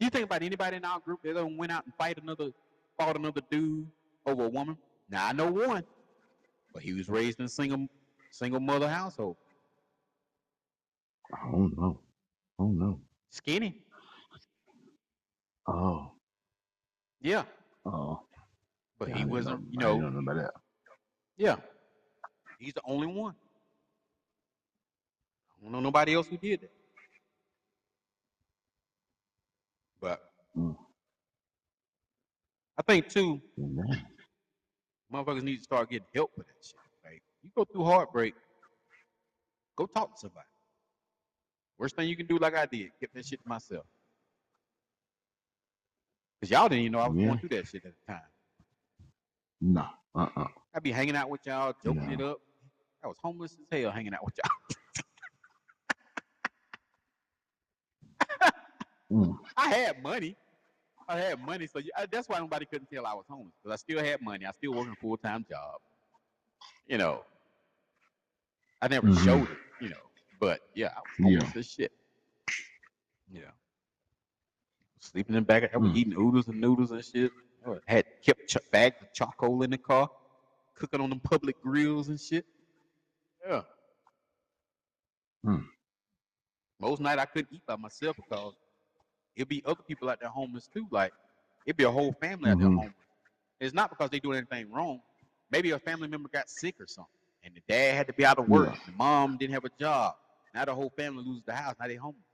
[0.00, 2.50] You think about anybody in our group that ever went out and fight another,
[2.98, 3.86] fought another dude
[4.26, 4.76] over a woman?
[5.10, 5.84] Now I know one,
[6.74, 7.86] but he was raised in a single,
[8.30, 9.36] single mother household.
[11.32, 12.00] I don't know.
[12.58, 13.00] I don't know.
[13.30, 13.82] Skinny,
[15.66, 16.12] Oh.
[17.20, 17.44] yeah,
[17.84, 18.22] Oh.
[18.98, 19.64] But Yeah, he wasn't.
[19.72, 20.52] You know, know about that.
[21.36, 21.56] yeah,
[22.58, 23.34] he's the only one.
[25.58, 26.72] I don't know nobody else who did that.
[30.00, 30.76] But Mm.
[32.76, 33.40] I think too,
[35.12, 36.76] motherfuckers need to start getting help with that shit.
[37.04, 38.34] Like you go through heartbreak,
[39.76, 40.46] go talk to somebody.
[41.76, 43.84] Worst thing you can do, like I did, get that shit to myself.
[46.40, 47.26] Cause y'all didn't even know I was Yeah.
[47.26, 48.22] going through that shit at the time.
[49.60, 49.86] No.
[50.14, 50.46] Uh-uh.
[50.74, 52.12] I'd be hanging out with y'all, joking No.
[52.12, 52.38] it up.
[53.02, 54.50] I was homeless as hell hanging out with y'all.
[59.12, 59.38] Mm.
[59.56, 60.36] I had money.
[61.08, 63.72] I had money, so you, I, that's why nobody couldn't tell I was homeless because
[63.72, 64.44] I still had money.
[64.44, 65.80] I still working a full time job.
[66.86, 67.24] You know,
[68.82, 69.24] I never Mhm.
[69.24, 69.58] showed it.
[69.80, 71.38] You know, but yeah, I was Yeah.
[71.38, 71.92] homeless as shit.
[73.30, 73.50] Yeah.
[75.00, 75.72] Sleeping in the back.
[75.72, 75.96] I was Mm.
[75.96, 77.32] eating oodles and noodles and shit.
[77.88, 80.10] I had kept ch- bags of charcoal in the car,
[80.74, 82.44] cooking on them public grills and shit.
[83.46, 83.62] Yeah.
[85.46, 85.64] Mm.
[86.80, 88.54] Most night I couldn't eat by myself because
[89.36, 90.86] it'd be other people out there homeless too.
[90.90, 91.12] Like
[91.66, 92.76] it'd be a whole family out there Mhm.
[92.76, 92.94] homeless.
[93.60, 95.00] It's not because they doing anything wrong.
[95.50, 97.10] Maybe a family member got sick or something,
[97.42, 98.74] and the dad had to be out of work.
[98.74, 98.86] Yeah.
[98.86, 100.14] The mom didn't have a job.
[100.54, 101.74] Now the whole family loses the house.
[101.80, 102.24] Now they homeless.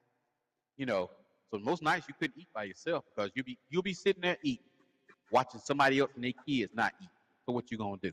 [0.76, 1.10] You know,
[1.50, 4.36] so most nights you couldn't eat by yourself because you'll be you'll be sitting there
[4.42, 4.64] eating,
[5.30, 7.08] watching somebody else and their kids not eat.
[7.46, 8.12] So what you gonna do?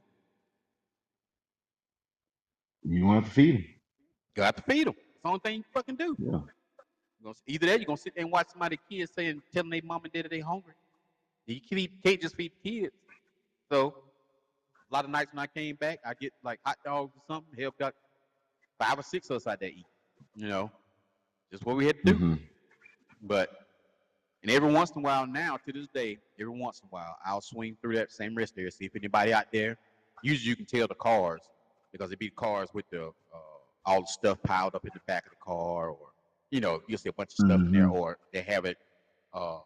[2.84, 3.65] You gonna have to feed them.
[4.36, 4.95] You have to feed them.
[4.97, 6.15] It's the only thing you fucking do.
[6.19, 6.39] Yeah.
[7.24, 10.02] Gonna, either that, you're gonna sit there and watch somebody kids saying, telling their mom
[10.04, 10.74] and dad that they hungry.
[11.45, 12.93] You can't, can't just feed kids.
[13.71, 13.95] So
[14.89, 17.54] a lot of nights when I came back, I get like hot dogs or something.
[17.60, 17.93] Hell, got
[18.80, 19.86] five or six of us out there eat.
[20.36, 20.71] You know,
[21.52, 22.19] just what we had to do.
[22.19, 22.39] Mhm.
[23.21, 23.61] But
[24.42, 27.16] and every once in a while now, to this day, every once in a while,
[27.26, 29.78] I'll swing through that same rest area, see if anybody out there.
[30.24, 31.42] Usually, you can tell the cars
[31.92, 33.38] because it be cars with the uh,
[33.86, 36.10] all the stuff piled up in the back of the car, or
[36.52, 37.94] you know, you'll see a bunch of stuff in there, Mhm.
[37.94, 38.78] or they have it
[39.34, 39.60] uh,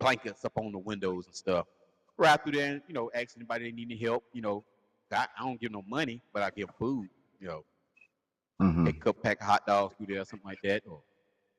[0.00, 1.66] blankets up on the windows and stuff.
[2.16, 4.24] Right through there, and, you know, ask anybody they need any help.
[4.32, 4.64] You know,
[5.10, 7.08] I, I don't give no money, but I give food.
[7.40, 7.64] You know,
[8.60, 8.88] Mhm.
[8.88, 10.82] a couple pack of hot dogs through there, something like that.
[10.86, 11.02] Or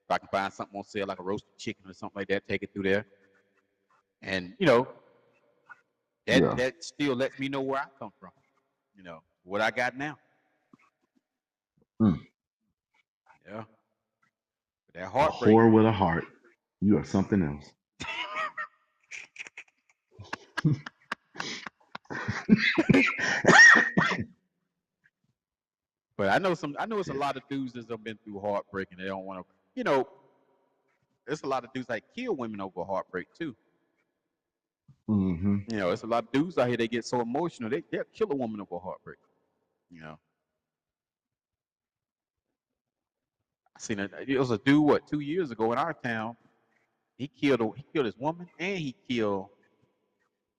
[0.08, 2.48] if I can find something on sale, like a roasted chicken or something like that,
[2.48, 3.06] take it through there.
[4.22, 4.88] And you know,
[6.28, 6.54] that Yeah.
[6.56, 8.32] that still lets me know where I come from.
[8.96, 10.18] You know, what I got now.
[12.02, 12.20] Mm.
[13.48, 13.64] Yeah.
[14.86, 15.56] But that heartbreak.
[15.56, 16.26] whore with a heart.
[16.82, 17.72] You are something else.
[26.18, 26.76] But I know some.
[26.80, 29.26] I know it's a lot of dudes that have been through heartbreak and they don't
[29.26, 29.55] want to.
[29.76, 30.08] You know,
[31.26, 33.56] there's a lot of dudes that kill women over heartbreak too.
[35.08, 36.78] hmm You know, it's a lot of dudes out here.
[36.78, 37.70] They get so emotional.
[37.70, 39.20] They they'll kill a woman over heartbreak.
[39.90, 40.20] You know.
[43.76, 44.12] I seen it.
[44.28, 46.36] It was a dude what two years ago in our town.
[47.18, 49.48] He killed a, he killed his woman and he killed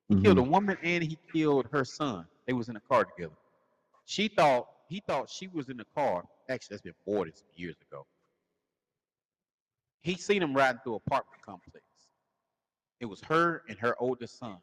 [0.09, 2.27] he killed a woman and he killed her son.
[2.47, 3.37] They was in a car together.
[4.07, 6.25] She thought he thought she was in the car.
[6.49, 6.95] Actually, that's been
[7.35, 8.07] some years ago.
[10.07, 11.85] He seen him riding through an apartment complex.
[13.01, 14.59] It was her and her oldest son.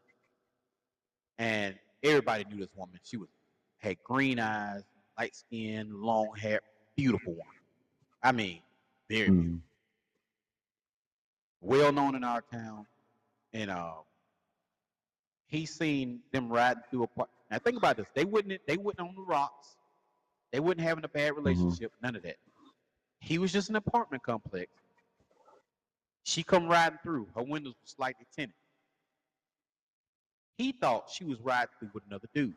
[1.38, 2.98] And everybody knew this woman.
[3.04, 3.28] She was
[3.80, 4.84] had green eyes,
[5.20, 6.62] light skin, long hair,
[6.96, 7.58] beautiful woman.
[8.24, 8.62] I mean,
[9.10, 9.42] very Mhm.
[9.42, 9.62] beautiful.
[11.60, 12.88] Well known in our town.
[13.52, 13.96] And uh,
[15.48, 17.30] he seen them riding through a park.
[17.52, 18.08] Now think about this.
[18.14, 19.76] They wouldn't they wouldn't on the rocks.
[20.54, 22.38] They wouldn't having a bad relationship, none of that.
[23.20, 24.72] He was just an apartment complex.
[26.24, 27.28] She come riding through.
[27.36, 28.56] Her windows were slightly tinted.
[30.58, 32.56] He thought she was riding through with another dude.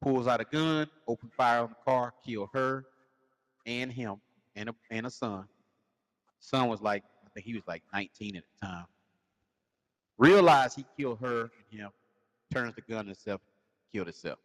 [0.00, 2.86] Pulls out a gun, open fire on the car, kill her
[3.66, 4.20] and him
[4.54, 5.46] and a and a son.
[6.40, 8.86] Son was like, I think he was like 19 at the time.
[10.16, 11.90] Realized he killed her and him,
[12.52, 13.40] turns the gun himself,
[13.92, 14.38] killed himself.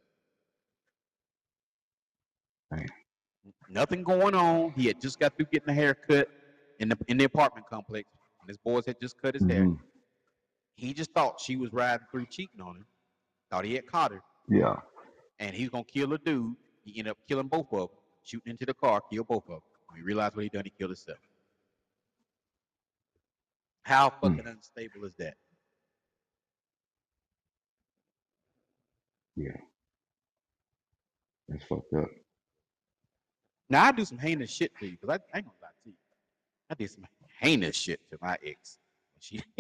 [3.69, 4.71] Nothing going on.
[4.71, 6.29] He had just got through getting a haircut
[6.79, 8.09] in the in the apartment complex.
[8.41, 9.65] And his boys had just cut his hair.
[9.65, 9.79] Mhm.
[10.75, 12.85] He just thought she was riding through cheating on him.
[13.49, 14.21] Thought he had caught her.
[14.49, 14.75] Yeah.
[15.39, 16.55] And he's gonna kill a dude.
[16.83, 19.61] He ended up killing both of them, shooting into the car, killed both of them.
[19.87, 21.19] When he realized what he done, he killed himself.
[23.83, 24.19] How Hmm.
[24.21, 25.37] fucking unstable is that?
[29.35, 29.57] Yeah.
[31.47, 32.09] That's fucked up.
[33.69, 35.62] Now I do some heinous shit to you, because I, I ain't gonna lie to
[35.62, 35.62] you.
[36.73, 37.05] I did some
[37.39, 38.79] heinous shit to my ex.
[39.19, 39.39] She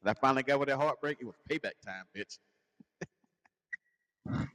[0.00, 2.38] when I finally got with that heartbreak, it was payback time, bitch.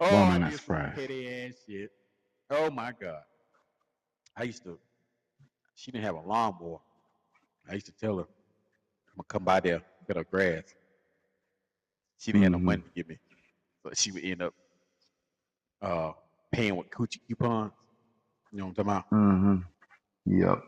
[0.00, 1.90] oh, am I I not did some petty ass shit.
[2.50, 3.22] Oh my god.
[4.36, 4.78] I used to
[5.74, 6.78] she didn't have a lawnmower.
[7.68, 10.62] I used to tell her, I'm gonna come by there, cut her grass.
[12.18, 12.62] She didn't have no Mhm.
[12.62, 13.18] money to give me.
[13.82, 14.54] So she would end up
[15.82, 16.12] uh
[16.52, 17.72] paying with coochie coupons.
[18.52, 19.10] You know what I'm talking about?
[19.10, 19.56] Mm-hmm.
[20.28, 20.62] Yep.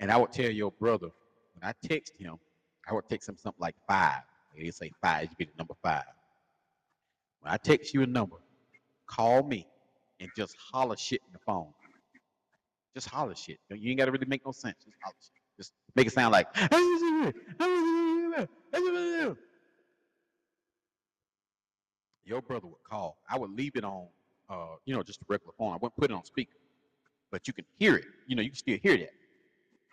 [0.00, 1.08] And I would tell your brother,
[1.54, 2.36] when I text him,
[2.88, 4.22] I would text him something like five.
[4.54, 6.04] He'd say five, you get the number five.
[7.40, 8.36] When I text you a number,
[9.06, 9.66] call me
[10.20, 11.72] and just holler shit in the phone.
[12.94, 13.58] Just holler shit.
[13.70, 14.76] You ain't gotta really make no sense.
[14.84, 15.32] Just holler shit.
[15.58, 16.46] Just make it sound like
[22.24, 23.18] your brother would call.
[23.28, 24.08] I would leave it on
[24.50, 25.72] uh, you know, just a regular phone.
[25.72, 26.52] I wouldn't put it on speaker.
[27.32, 28.04] But you can hear it.
[28.28, 29.10] You know, you can still hear that.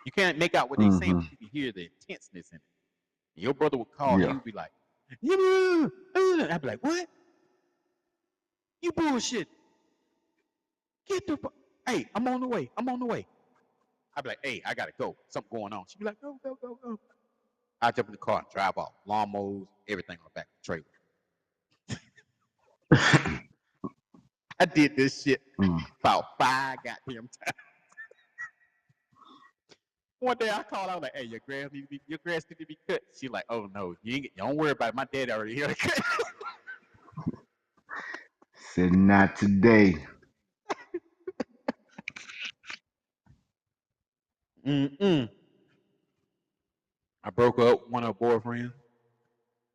[0.06, 1.22] You can't make out what they're saying, Mhm.
[1.22, 2.62] but you can hear the intenseness in it.
[3.34, 4.28] And your brother would call, you and Yeah.
[4.28, 4.72] he would be like,
[5.20, 7.08] "Yeah," uh," I'd be like, "What?
[8.82, 9.48] You bullshit!
[11.06, 11.38] Get the
[11.86, 12.70] hey, I'm on the way.
[12.76, 13.26] I'm on the way."
[14.14, 15.16] I'd be like, "Hey, I gotta go.
[15.28, 17.00] Something going on." She'd be like, "Go, go, go, go."
[17.82, 18.92] I jump in the car and drive off.
[19.06, 20.84] Lawnmowers, everything on the back of the trailer.
[24.60, 25.86] I did this shit Mm.
[26.00, 27.56] about five goddamn times.
[30.20, 32.44] One day I called, I was like, hey, your grass need to be your grass
[32.50, 33.02] need to be cut.
[33.18, 34.94] She like, oh no, you ain't, don't worry about it.
[34.96, 35.68] My dad already here.
[35.68, 36.00] to cut."
[38.74, 39.96] Said not today.
[44.66, 45.30] Mm-mm.
[47.24, 48.72] I broke up with one of her boyfriends.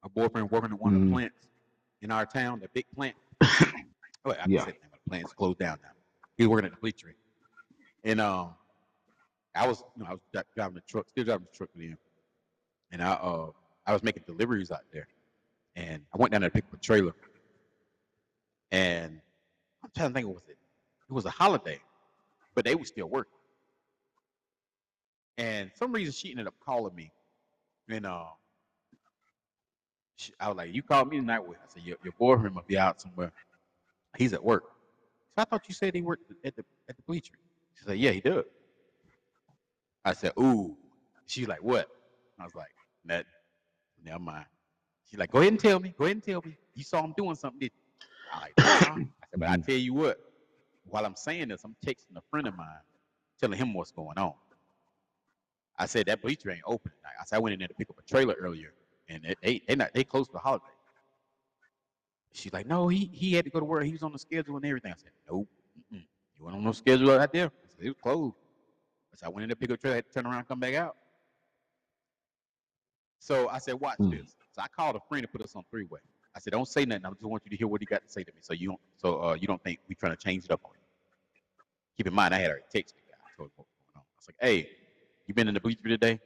[0.03, 1.11] Her boyfriend working at one of the Mhm.
[1.11, 1.47] plants
[2.01, 3.15] in our town, the big plant.
[4.25, 4.65] Oh, I Yeah.
[4.65, 5.91] say the plant's closed down now.
[6.37, 7.15] He was working at the bleachery.
[8.03, 8.55] And um,
[9.55, 11.97] I was, you know, I was driving the truck, still driving the truck with him.
[12.91, 13.51] And I uh
[13.85, 15.07] I was making deliveries out there.
[15.75, 17.13] And I went down there to pick up a trailer.
[18.71, 19.21] And
[19.83, 20.57] I'm trying to think what was it?
[21.09, 21.79] It was a holiday,
[22.55, 23.33] but they were still working.
[25.37, 27.11] And some reason she ended up calling me.
[27.89, 28.25] And uh,
[30.17, 32.67] she, I was like, "You called me tonight?" With I said, "Your, your boyfriend must
[32.67, 33.31] be out somewhere.
[34.17, 34.63] He's at work."
[35.35, 37.35] So I thought you said he worked at the at the bleacher.
[37.77, 38.45] She said, "Yeah, he does."
[40.05, 40.77] I said, "Ooh."
[41.27, 41.89] She's like, "What?"
[42.39, 42.73] I was like,
[43.05, 43.25] "Nothing.
[44.03, 44.45] Never mind."
[45.09, 45.95] She's like, "Go ahead and tell me.
[45.97, 46.57] Go ahead and tell me.
[46.75, 47.81] You saw him doing something, did you?"
[48.31, 48.53] I like.
[49.21, 50.19] I said, "But I tell you what.
[50.85, 52.67] While I'm saying this, I'm texting a friend of mine,
[53.39, 54.33] telling him what's going on."
[55.77, 56.91] I said that bleacher ain't open.
[57.19, 58.73] I said I went in there to pick up a trailer earlier,
[59.09, 60.65] and they they not they closed the holiday.
[62.35, 63.83] She's like, no, he he had to go to work.
[63.85, 64.91] He was on the schedule and everything.
[64.91, 65.47] I said, nope,
[65.93, 66.03] mm-mm.
[66.37, 67.45] you weren't on no schedule out there.
[67.45, 68.35] I said, it was closed.
[69.13, 70.25] I said I went in there to pick up a trailer, I had to turn
[70.25, 70.97] around, and come back out.
[73.19, 74.11] So I said, watch Mm.
[74.11, 74.35] this.
[74.51, 75.99] So I called a friend to put us on three way.
[76.35, 77.05] I said, don't say nothing.
[77.05, 78.67] I just want you to hear what he got to say to me, so you
[78.69, 80.81] don't so uh you don't think we're trying to change it up on you.
[81.97, 83.17] Keep in mind, I had already texted the guy.
[83.25, 84.01] I told him what was going on.
[84.01, 84.69] I was like, hey,
[85.27, 86.19] you been in the bleacher today?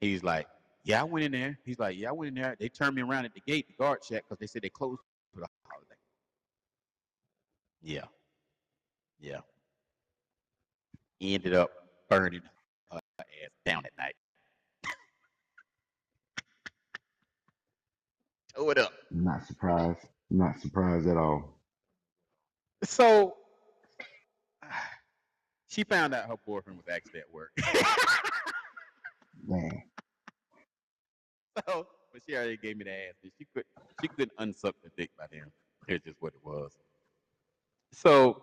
[0.00, 0.46] He's like,
[0.88, 1.58] yeah, I went in there.
[1.66, 2.56] He's like, yeah, I went in there.
[2.58, 5.02] They turned me around at the gate, the guard check, because they said they closed
[5.34, 5.94] for the holiday.
[7.82, 8.06] Yeah,
[9.20, 9.40] yeah.
[11.18, 11.70] He ended up
[12.08, 12.40] burning
[12.90, 13.24] her ass
[13.66, 14.14] down at night.
[18.56, 18.94] Tow it up.
[19.10, 20.06] Not surprised.
[20.30, 21.60] Not surprised at all.
[22.82, 23.36] So
[25.68, 27.50] she found out her boyfriend was actually at work.
[29.46, 29.82] Man.
[31.68, 33.14] so, but she already gave me the ass.
[33.22, 33.64] and She could
[34.00, 35.50] she couldn't unsuck the dick by then.
[35.88, 36.72] It's just what it was.
[37.92, 38.42] So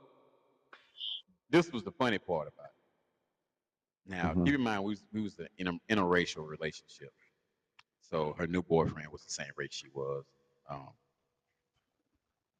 [1.49, 4.11] this was the funny part about it.
[4.11, 4.45] Now, Mhm.
[4.45, 7.11] keep in mind we was, we was in an interracial relationship.
[8.01, 10.25] So her new boyfriend was the same race she was.
[10.69, 10.89] Um,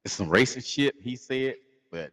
[0.04, 1.56] it's some racist shit he said,
[1.91, 2.12] but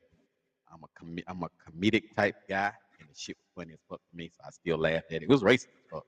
[0.73, 4.01] I'm a com- I'm a comedic type guy, and the shit was funny as fuck
[4.11, 5.25] to me, so I still laughed at it.
[5.25, 6.07] It was racist as fuck.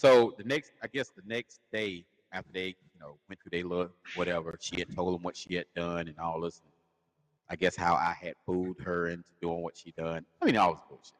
[0.00, 3.68] So the next, I guess the next day after they, you know, went through their
[3.68, 6.62] little whatever, she had told him what she had done and all this.
[7.50, 10.24] I guess how I had fooled her into doing what she done.
[10.40, 11.12] I mean, all this bullshit.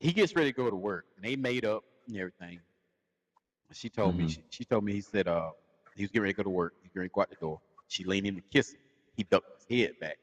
[0.00, 2.58] He gets ready to go to work, and they made up and everything.
[3.70, 4.30] She told me, Mhm.
[4.30, 5.52] she, she told me, he said, uh,
[5.94, 6.74] he was getting ready to go to work.
[6.80, 7.60] He was getting ready to go out the door.
[7.86, 8.80] She leaned in to kiss him.
[9.16, 10.18] He ducked his head back.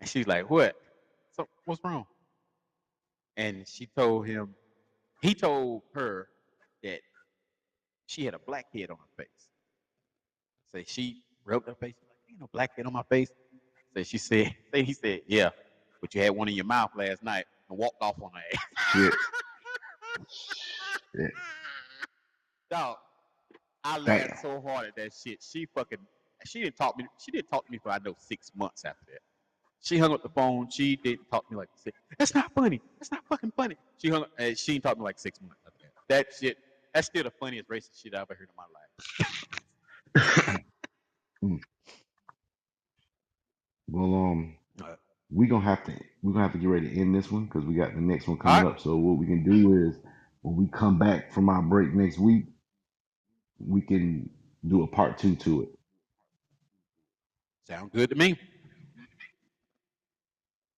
[0.00, 0.76] And she's like, what?
[1.32, 2.06] So what's wrong?
[3.36, 4.54] And she told him,
[5.20, 6.28] he told her
[6.82, 7.00] that
[8.06, 9.48] she had a blackhead on her face.
[10.70, 13.30] So she rubbed her face, like, ain't no blackhead on my face.
[13.96, 15.50] So she said, he said, yeah,
[16.00, 18.92] but you had one in your mouth last night and walked off on her ass.
[18.92, 19.14] Shit.
[21.16, 21.32] Shit.
[22.70, 22.96] Dog,
[23.84, 24.04] I Damn.
[24.04, 25.42] laughed so hard at that shit.
[25.42, 25.98] She fucking,
[26.44, 27.06] she didn't talk me.
[27.18, 29.20] She didn't talk to me for I know six months after that.
[29.84, 30.70] She hung up the phone.
[30.70, 31.98] She didn't talk to me like six.
[32.18, 32.80] That's not funny.
[32.98, 33.76] That's not fucking funny.
[33.98, 34.22] She hung.
[34.22, 36.26] Up, and she didn't talk to me like six months after that.
[36.26, 36.56] That shit.
[36.94, 38.64] That's still the funniest racist shit I've ever heard in my
[40.24, 40.64] life.
[41.44, 41.60] Mm.
[43.86, 44.96] Well, um, Uh,
[45.30, 47.64] we gonna have to we gonna have to get ready to end this one because
[47.66, 48.76] we got the next one coming Alright.
[48.76, 48.80] up.
[48.80, 49.98] So what we can do is
[50.40, 52.46] when we come back from our break next week,
[53.58, 54.30] we can
[54.66, 55.68] do a part two to it.
[57.68, 58.38] Sound good to me.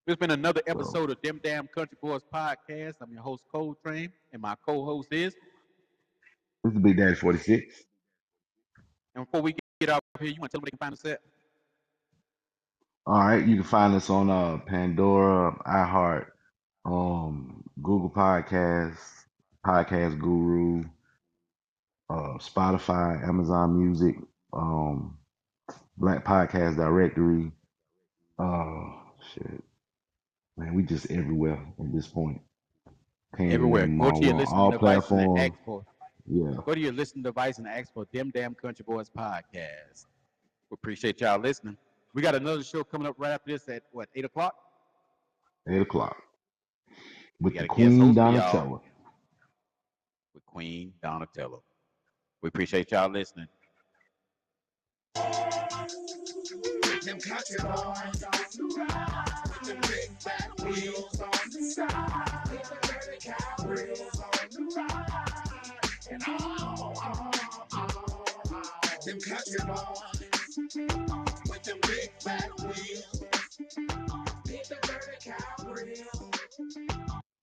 [0.07, 2.95] There's been another episode of Them Damn Country Boys podcast.
[3.03, 5.35] I'm your host, Cole Train, and my co-host is.
[6.63, 7.83] This is Big Daddy 46.
[9.17, 10.79] And before we get out of here, you want to tell them where they can
[10.79, 11.21] find us at?
[13.05, 16.27] All right, you can find us on uh Pandora, iHeart,
[16.85, 19.25] um, Google Podcasts,
[19.67, 20.85] Podcast Guru,
[22.11, 24.15] uh, Spotify, Amazon Music,
[24.53, 25.19] um,
[25.97, 27.51] Black Podcast Directory.
[28.39, 28.93] Uh,
[29.35, 29.65] shit,
[30.57, 32.41] man, we just everywhere at this point.
[33.37, 33.87] Can't Everywhere.
[33.87, 35.41] name them Go to your listening all device and platforms.
[35.41, 35.85] ask for
[36.27, 36.55] Yeah.
[36.65, 40.07] go to your listening device and ask for Them Damn Country Boys podcast.
[40.71, 41.77] We appreciate y'all listening.
[42.15, 44.55] We got another show coming up right after this at what eight o'clock.
[45.69, 46.17] Eight o'clock
[47.41, 48.33] with the Queen host for y'all.
[48.33, 48.81] Donatella.
[50.35, 51.63] with Queen Donatello.
[52.43, 53.49] We appreciate y'all listening.
[55.15, 55.25] Them
[57.21, 62.49] country boys on the big fat wheels on the side.
[63.67, 65.33] Wheels on the ride.
[66.09, 67.31] And oh, oh, oh,
[67.73, 68.23] oh.
[69.05, 70.57] Them country boys.
[71.51, 73.25] With them big fat wheels.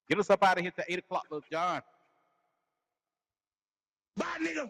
[0.08, 1.82] Get us up out of here to eight o'clock, little John.
[4.16, 4.70] Bye, nigga.